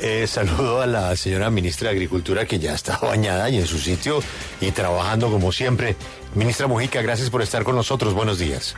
[0.00, 3.78] Eh, saludo a la señora ministra de Agricultura que ya está bañada y en su
[3.78, 4.22] sitio
[4.60, 5.96] y trabajando como siempre.
[6.34, 8.14] Ministra Mujica, gracias por estar con nosotros.
[8.14, 8.74] Buenos días.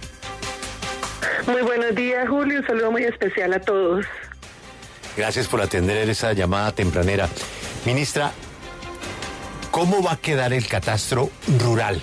[1.46, 2.60] Muy buenos días, Julio.
[2.60, 4.06] Un saludo muy especial a todos.
[5.16, 7.28] Gracias por atender esa llamada tempranera.
[7.84, 8.32] Ministra,
[9.70, 11.30] ¿cómo va a quedar el catastro
[11.60, 12.00] rural?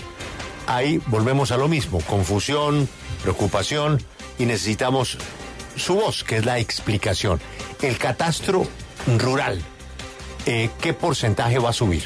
[0.67, 2.87] Ahí volvemos a lo mismo, confusión,
[3.23, 4.01] preocupación
[4.37, 5.17] y necesitamos
[5.75, 7.41] su voz, que es la explicación.
[7.81, 8.67] El catastro
[9.17, 9.61] rural,
[10.45, 12.03] eh, ¿qué porcentaje va a subir?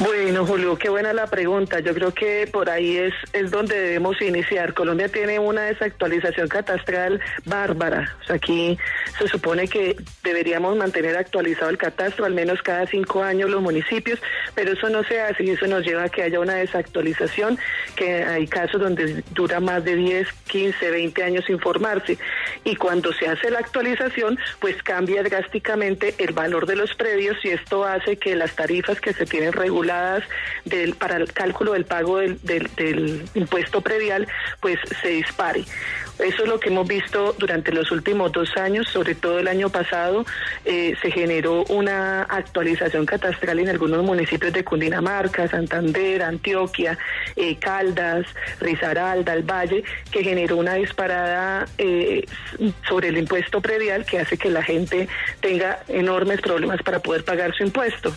[0.00, 1.80] Bueno, Julio, qué buena la pregunta.
[1.80, 4.72] Yo creo que por ahí es, es donde debemos iniciar.
[4.72, 8.16] Colombia tiene una desactualización catastral bárbara.
[8.22, 8.78] O sea, aquí
[9.18, 14.20] se supone que deberíamos mantener actualizado el catastro al menos cada cinco años los municipios,
[14.54, 17.58] pero eso no se hace y eso nos lleva a que haya una desactualización,
[17.96, 22.18] que hay casos donde dura más de 10, 15, 20 años sin formarse.
[22.64, 27.48] Y cuando se hace la actualización, pues cambia drásticamente el valor de los predios y
[27.50, 30.24] esto hace que las tarifas que se tienen reguladas
[30.98, 34.26] para el cálculo del pago del, del, impuesto predial,
[34.60, 35.64] pues se dispare.
[36.18, 39.68] Eso es lo que hemos visto durante los últimos dos años, sobre todo el año
[39.68, 40.26] pasado,
[40.64, 46.98] eh, se generó una actualización catastral en algunos municipios de Cundinamarca, Santander, Antioquia,
[47.36, 48.26] eh, Caldas,
[48.60, 52.26] Risaralda, el Valle, que generó una disparada eh,
[52.88, 55.08] sobre el impuesto predial que hace que la gente
[55.40, 58.12] tenga enormes problemas para poder pagar su impuesto.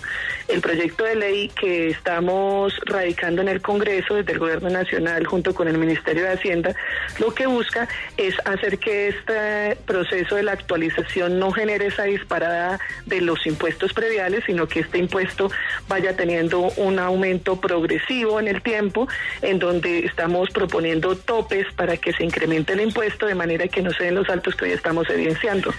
[0.52, 5.56] El proyecto de ley que estamos radicando en el Congreso desde el Gobierno Nacional junto
[5.56, 6.76] con el Ministerio de Hacienda,
[7.20, 12.82] lo que busca es hacer que este proceso de la actualización no genere esa disparada
[13.06, 15.50] de los impuestos prediales, sino que este impuesto
[15.88, 19.08] vaya teniendo un aumento progresivo en el tiempo,
[19.42, 23.94] en donde estamos proponiendo topes para que se incremente el impuesto de manera que no
[23.94, 25.74] se den los altos que hoy estamos evidenciando.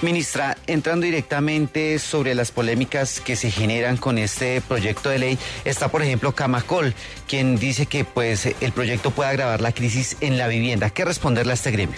[0.00, 5.88] Ministra, entrando directamente sobre las polémicas que se generan con este proyecto de ley, está
[5.88, 6.94] por ejemplo Camacol,
[7.26, 10.90] quien dice que pues el proyecto puede agravar la crisis en la vivienda.
[10.90, 11.96] ¿Qué responderle a este gremio?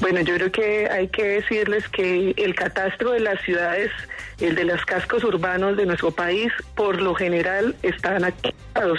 [0.00, 3.90] Bueno, yo creo que hay que decirles que el catastro de las ciudades,
[4.40, 8.98] el de los cascos urbanos de nuestro país, por lo general están actualizados.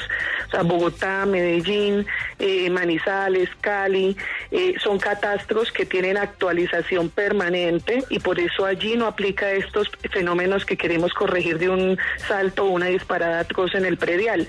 [0.51, 2.06] Sea, Bogotá, Medellín,
[2.39, 4.16] eh, Manizales, Cali,
[4.51, 10.66] eh, son catastros que tienen actualización permanente y por eso allí no aplica estos fenómenos
[10.66, 11.97] que queremos corregir de un
[12.28, 14.47] salto o una disparada atroz en el predial.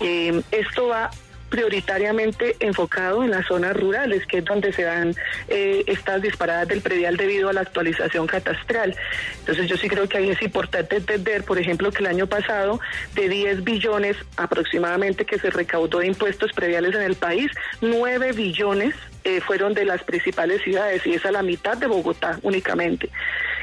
[0.00, 1.10] Eh, esto va
[1.48, 5.14] prioritariamente enfocado en las zonas rurales, que es donde se dan
[5.48, 8.96] eh, estas disparadas del predial debido a la actualización catastral.
[9.40, 12.80] Entonces yo sí creo que ahí es importante entender, por ejemplo, que el año pasado
[13.14, 17.50] de 10 billones aproximadamente que se recaudó de impuestos prediales en el país,
[17.80, 18.94] 9 billones
[19.24, 23.08] eh, fueron de las principales ciudades y es a la mitad de Bogotá únicamente.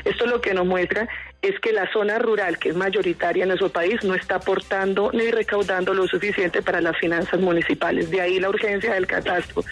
[0.05, 1.07] Esto lo que nos muestra
[1.41, 5.31] es que la zona rural, que es mayoritaria en nuestro país, no está aportando ni
[5.31, 8.12] recaudando lo suficiente para las finanzas municipales.
[8.12, 9.63] De ahí la urgencia del catastro.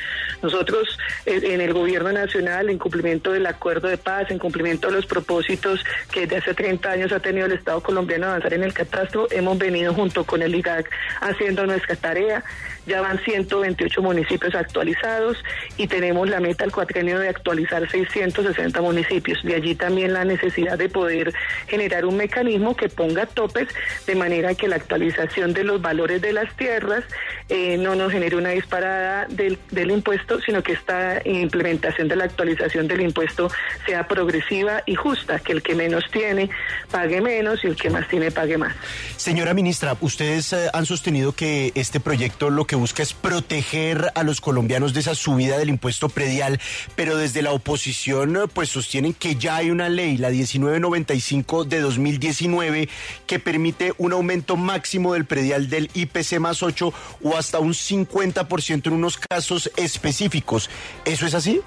[0.42, 5.06] Nosotros en el gobierno nacional, en cumplimiento del acuerdo de paz, en cumplimiento de los
[5.06, 9.28] propósitos que desde hace 30 años ha tenido el Estado colombiano avanzar en el catastro,
[9.30, 10.90] hemos venido junto con el IDAC
[11.22, 12.44] haciendo nuestra tarea.
[12.88, 15.38] Ya van 128 municipios actualizados
[15.78, 19.44] y tenemos la meta al cuatrienio de actualizar 660 municipios.
[19.44, 21.32] De allí también la necesidad de poder
[21.68, 23.68] generar un mecanismo que ponga topes
[24.06, 27.04] de manera que la actualización de los valores de las tierras
[27.50, 32.26] eh, no nos genere una disparada del, del impuesto, sino que esta implementación de la
[32.26, 33.50] actualización del impuesto
[33.86, 36.50] sea progresiva y justa, que el que menos tiene
[36.92, 38.76] pague menos y el que más tiene pague más.
[39.18, 44.24] Señora ministra, ustedes eh, han sostenido que este proyecto lo que busca es proteger a
[44.24, 46.60] los colombianos de esa subida del impuesto predial,
[46.96, 52.90] pero desde la oposición pues sostienen que ya hay una ley, la 1995 de 2019,
[53.26, 56.94] que permite un aumento máximo del predial del IPC más 8
[57.24, 60.70] o hasta un 50% en unos casos específicos.
[61.06, 61.62] ¿Eso es así?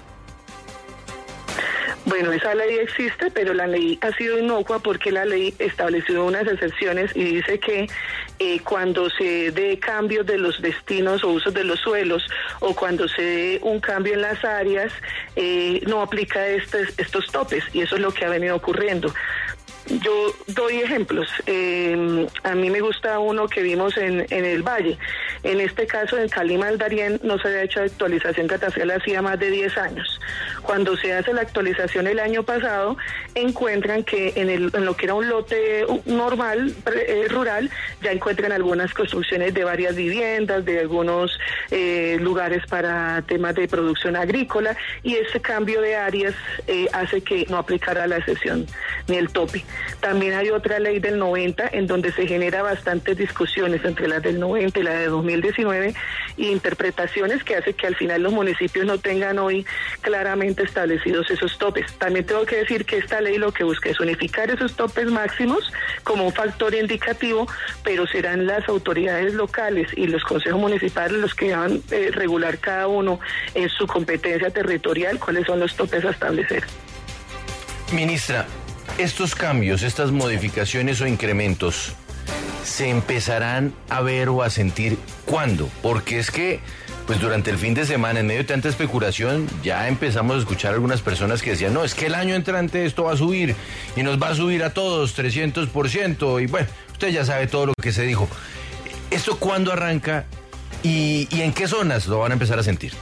[2.05, 6.45] Bueno, esa ley existe, pero la ley ha sido inocua porque la ley estableció unas
[6.47, 7.87] excepciones y dice que
[8.39, 12.25] eh, cuando se dé cambios de los destinos o usos de los suelos
[12.59, 14.91] o cuando se dé un cambio en las áreas,
[15.37, 19.13] eh, no aplica estos, estos topes y eso es lo que ha venido ocurriendo.
[19.87, 21.27] Yo doy ejemplos.
[21.45, 24.97] Eh, a mí me gusta uno que vimos en, en el Valle.
[25.43, 29.49] En este caso, en del Darién no se había hecho actualización catastral hacía más de
[29.51, 30.19] 10 años.
[30.61, 32.95] Cuando se hace la actualización el año pasado,
[33.35, 37.69] encuentran que en, lo que era un lote normal, eh, rural,
[38.01, 41.37] ya encuentran algunas construcciones de varias viviendas, de algunos
[41.71, 46.35] eh, lugares para temas de producción agrícola, y ese cambio de áreas
[46.67, 48.65] eh, hace que no aplicara la excepción
[49.07, 49.65] ni el tope.
[49.99, 54.39] También hay otra ley del 90 en donde se genera bastantes discusiones entre la del
[54.39, 55.07] 90 y la de
[55.41, 55.93] 2019
[56.37, 59.65] y interpretaciones que hace que al final los municipios no tengan hoy
[60.01, 61.91] claramente establecidos esos topes.
[61.97, 65.71] También tengo que decir que esta ley lo que busca es unificar esos topes máximos
[66.03, 67.47] como un factor indicativo,
[67.83, 72.57] pero serán las autoridades locales y los consejos municipales los que van a eh, regular
[72.59, 73.19] cada uno
[73.53, 76.63] en su competencia territorial cuáles son los topes a establecer.
[77.91, 78.47] Ministra,
[78.97, 81.95] estos cambios, estas modificaciones o incrementos,
[82.63, 85.69] ¿se empezarán a ver o a sentir cuándo?
[85.81, 86.59] Porque es que,
[87.05, 90.73] pues durante el fin de semana, en medio de tanta especulación, ya empezamos a escuchar
[90.73, 93.55] algunas personas que decían, no, es que el año entrante esto va a subir
[93.95, 96.41] y nos va a subir a todos 300%.
[96.41, 98.27] Y bueno, usted ya sabe todo lo que se dijo.
[99.11, 100.25] ¿Esto cuándo arranca
[100.81, 102.93] y, y en qué zonas lo van a empezar a sentir?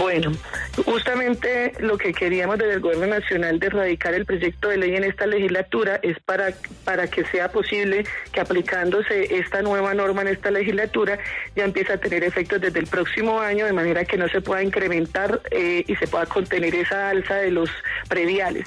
[0.00, 0.32] Bueno,
[0.82, 5.04] justamente lo que queríamos desde el Gobierno Nacional de erradicar el proyecto de ley en
[5.04, 6.52] esta legislatura es para,
[6.84, 11.18] para que sea posible que aplicándose esta nueva norma en esta legislatura
[11.54, 14.62] ya empiece a tener efectos desde el próximo año, de manera que no se pueda
[14.62, 17.70] incrementar eh, y se pueda contener esa alza de los
[18.08, 18.66] prediales.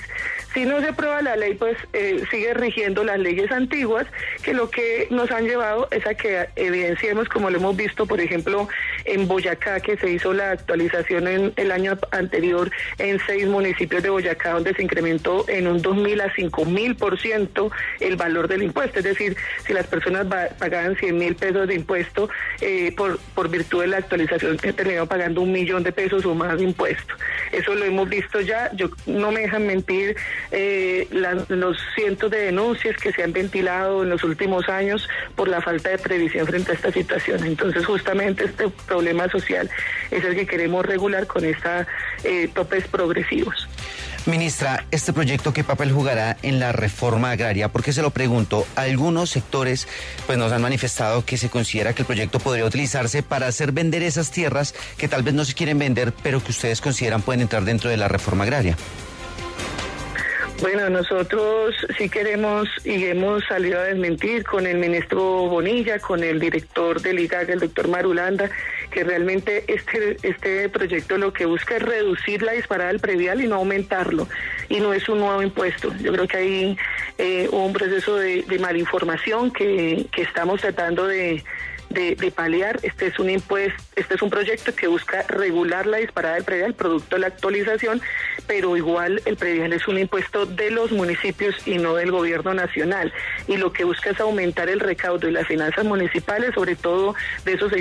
[0.53, 4.07] Si no se aprueba la ley, pues eh, sigue rigiendo las leyes antiguas,
[4.41, 8.19] que lo que nos han llevado es a que evidenciemos, como lo hemos visto, por
[8.19, 8.67] ejemplo,
[9.07, 12.69] en Boyacá, que se hizo la actualización en el año anterior
[12.99, 17.71] en seis municipios de Boyacá, donde se incrementó en un 2.000 a 5.000 por ciento
[17.99, 18.99] el valor del impuesto.
[18.99, 20.27] Es decir, si las personas
[20.57, 22.29] pagaban 100 mil pesos de impuesto,
[22.61, 26.57] eh, por, por virtud de la actualización, terminaron pagando un millón de pesos o más
[26.57, 27.15] de impuesto.
[27.51, 28.71] Eso lo hemos visto ya.
[28.73, 30.15] Yo no me dejan mentir
[30.51, 31.07] eh,
[31.49, 35.89] los cientos de denuncias que se han ventilado en los últimos años por la falta
[35.89, 37.45] de previsión frente a esta situación.
[37.45, 39.69] Entonces, justamente este problema social
[40.09, 41.85] es el que queremos regular con estos
[42.23, 43.67] eh, topes progresivos.
[44.25, 47.69] Ministra, ¿este proyecto qué papel jugará en la reforma agraria?
[47.69, 49.87] Porque se lo pregunto, algunos sectores
[50.25, 54.01] pues nos han manifestado que se considera que el proyecto podría utilizarse para hacer vender
[54.01, 57.63] esas tierras que tal vez no se quieren vender, pero que ustedes consideran pueden entrar
[57.63, 58.75] dentro de la reforma agraria.
[60.59, 66.39] Bueno, nosotros sí queremos y hemos salido a desmentir con el ministro Bonilla, con el
[66.39, 68.49] director del IGAG, el doctor Marulanda,
[68.97, 73.47] que realmente este, este proyecto lo que busca es reducir la disparada del previal y
[73.47, 74.27] no aumentarlo.
[74.69, 75.93] Y no es un nuevo impuesto.
[75.99, 76.77] Yo creo que hay
[77.19, 81.43] eh, un proceso de, de malinformación que, que estamos tratando de
[81.89, 82.79] de, paliar.
[82.83, 86.73] Este es un impuesto, este es un proyecto que busca regular la disparada del predial,
[86.73, 88.01] producto de la actualización,
[88.45, 93.13] pero igual el predial es un impuesto de los municipios y no del gobierno nacional.
[93.47, 97.15] Y lo que busca es aumentar el recaudo y las finanzas municipales, sobre todo
[97.45, 97.71] de esos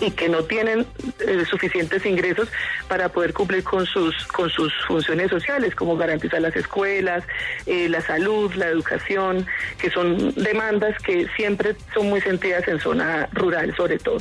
[0.00, 0.86] y que no tienen
[1.20, 2.48] eh, suficientes ingresos
[2.88, 7.24] para poder cumplir con sus con sus funciones sociales, como garantizar las escuelas,
[7.66, 9.46] eh, la salud, la educación,
[9.78, 14.18] que son demandas que siempre son muy sentidas en zona rural, sobre todo.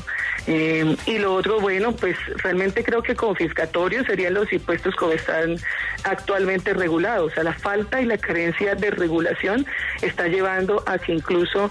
[0.47, 5.57] Eh, y lo otro, bueno, pues realmente creo que confiscatorios serían los impuestos como están
[6.03, 7.31] actualmente regulados.
[7.31, 9.65] O sea, la falta y la carencia de regulación
[10.01, 11.69] está llevando a que incluso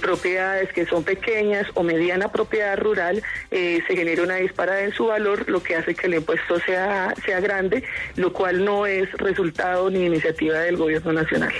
[0.00, 5.06] propiedades que son pequeñas o mediana propiedad rural eh, se genera una disparada en su
[5.06, 7.84] valor, lo que hace que el impuesto sea, sea grande,
[8.16, 11.52] lo cual no es resultado ni iniciativa del gobierno nacional.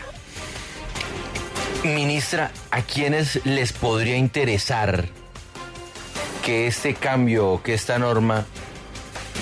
[1.84, 5.04] Ministra, ¿a quiénes les podría interesar
[6.44, 8.44] que este cambio, que esta norma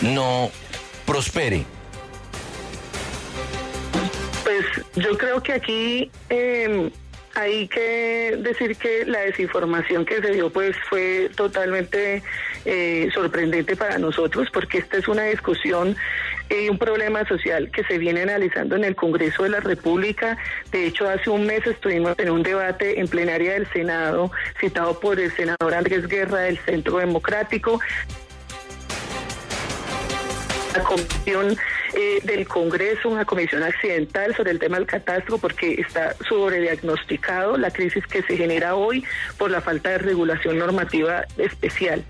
[0.02, 0.50] no
[1.04, 1.64] prospere?
[4.44, 6.92] Pues yo creo que aquí eh,
[7.35, 12.23] hay que decir que la desinformación que se dio pues fue totalmente
[12.64, 15.97] eh, sorprendente para nosotros porque esta es una discusión
[16.61, 20.37] y un problema social que se viene analizando en el Congreso de la República.
[20.71, 24.30] De hecho, hace un mes estuvimos en un debate en plenaria del Senado,
[24.61, 27.80] citado por el senador Andrés Guerra del Centro Democrático.
[30.75, 31.56] La comisión
[31.94, 37.71] eh, del Congreso, una comisión accidental sobre el tema del catastro, porque está sobrediagnosticado la
[37.71, 39.04] crisis que se genera hoy
[39.37, 42.02] por la falta de regulación normativa especial.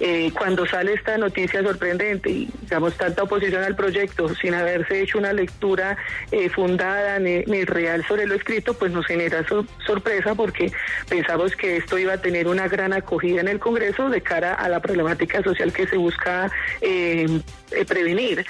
[0.00, 5.18] Eh, cuando sale esta noticia sorprendente y digamos tanta oposición al proyecto sin haberse hecho
[5.18, 5.96] una lectura
[6.32, 9.44] eh, fundada ni, real sobre lo escrito, pues nos genera
[9.86, 10.72] sorpresa porque
[11.08, 14.68] pensamos que esto iba a tener una gran acogida en el Congreso de cara a
[14.70, 17.40] la problemática social que se busca eh,
[17.86, 18.44] prevenir.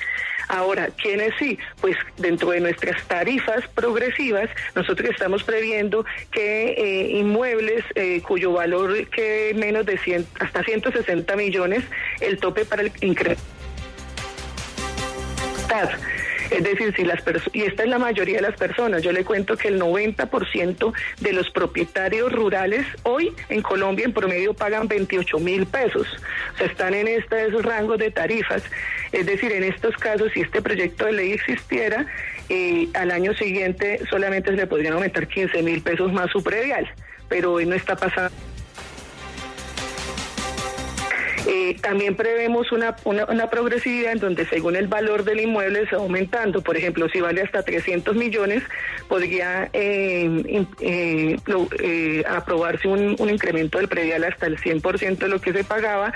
[0.51, 1.59] Ahora, ¿quiénes sí?
[1.81, 9.07] Pues dentro de nuestras tarifas progresivas, nosotros estamos previendo que eh, inmuebles eh, cuyo valor
[9.11, 11.85] que menos de 100, hasta 160 millones,
[12.21, 13.41] el tope para el incremento
[16.51, 17.21] es decir, si las
[17.53, 21.33] y esta es la mayoría de las personas, yo le cuento que el 90% de
[21.33, 26.09] los propietarios rurales hoy en Colombia en promedio pagan 28 mil pesos.
[26.55, 28.63] O sea, están en estos rangos de tarifas.
[29.13, 32.07] Es decir, en estos casos, si este proyecto de ley existiera,
[32.49, 36.89] eh, al año siguiente solamente se le podrían aumentar 15 mil pesos más su predial,
[37.29, 38.35] pero hoy no está pasando.
[41.53, 46.63] Eh, también prevemos una, una, progresividad en donde según el valor del inmueble se aumentando.
[46.63, 48.63] Por ejemplo, si vale hasta 300 millones,
[49.09, 55.53] podría eh, eh, aprobarse un, un incremento del predial hasta el 100% de lo que
[55.53, 56.13] se pagaba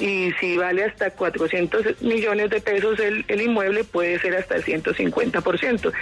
[0.00, 5.92] y si vale hasta 400 millones de pesos el, inmueble puede ser hasta el 150%.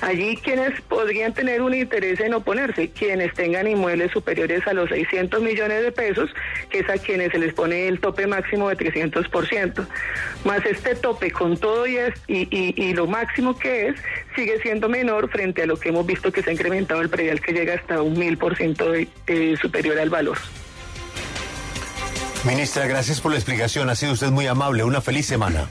[0.00, 5.42] Allí quienes podrían tener un interés en oponerse, quienes tengan inmuebles superiores a los 600
[5.42, 6.30] millones de pesos,
[6.70, 9.86] que es a quienes se les pone el tope máximo de 300%.
[10.44, 14.00] Más este tope con todo y, es, y, y, lo máximo que es,
[14.36, 17.40] sigue siendo menor frente a lo que hemos visto que se ha incrementado el predial
[17.40, 18.92] que llega hasta un mil por ciento
[19.60, 20.38] superior al valor.
[22.44, 23.90] Ministra, gracias por la explicación.
[23.90, 24.84] Ha sido usted muy amable.
[24.84, 25.70] Una feliz semana.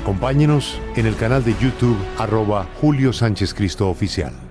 [0.00, 4.49] Acompáñenos en el canal de YouTube arroba Julio Sánchez Cristo Oficial.